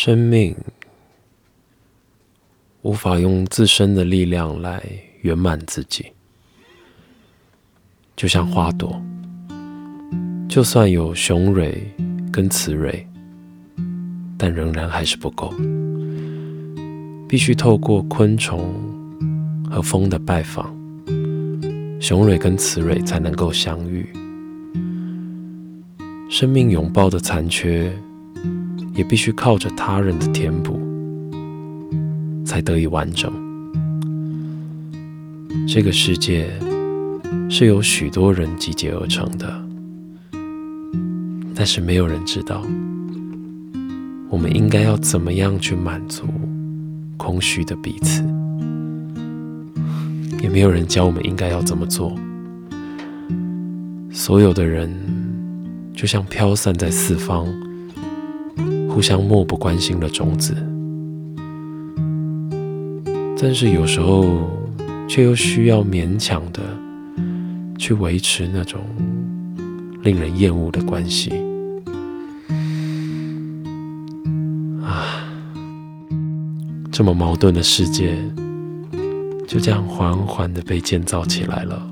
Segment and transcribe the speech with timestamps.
[0.00, 0.54] 生命
[2.82, 4.80] 无法用自身的力量来
[5.22, 6.06] 圆满自己，
[8.14, 9.02] 就像花朵，
[10.48, 11.76] 就算有雄蕊
[12.30, 13.04] 跟雌蕊，
[14.38, 15.52] 但仍然还是不够，
[17.28, 18.72] 必须透过昆虫
[19.68, 20.72] 和风的拜访，
[22.00, 24.08] 雄蕊跟雌蕊才能够相遇。
[26.30, 27.92] 生命拥抱的残缺。
[28.98, 30.76] 也必须靠着他人的填补，
[32.44, 33.32] 才得以完整。
[35.68, 36.50] 这个世界
[37.48, 39.64] 是由许多人集结而成的，
[41.54, 42.60] 但是没有人知道，
[44.28, 46.24] 我们应该要怎么样去满足
[47.16, 48.24] 空虚的彼此，
[50.42, 52.12] 也没有人教我们应该要怎么做。
[54.10, 54.92] 所有的人
[55.94, 57.46] 就像飘散在四方。
[58.98, 60.56] 互相漠不关心的种子，
[63.40, 64.26] 但是有时候
[65.06, 66.60] 却又需要勉强的
[67.78, 68.80] 去维持那种
[70.02, 71.30] 令人厌恶的关系。
[74.82, 75.22] 啊，
[76.90, 78.18] 这么矛盾的世界
[79.46, 81.88] 就这样缓缓的被建造起来了，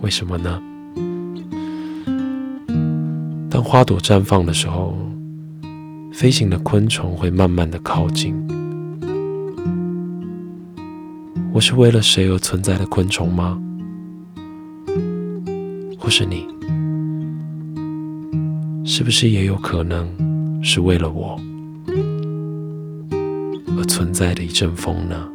[0.00, 0.58] 为什么呢？
[3.50, 4.96] 当花朵绽放的时候，
[6.22, 8.32] 飞行的昆虫会慢慢的靠近。
[11.52, 13.60] 我是为了谁而存在的昆虫吗？
[15.98, 16.46] 或是你，
[18.84, 20.08] 是不是也有可能
[20.62, 21.36] 是为了我
[23.76, 25.28] 而存在的一阵风呢？